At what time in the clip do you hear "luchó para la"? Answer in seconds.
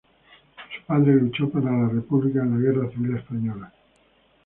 1.13-1.87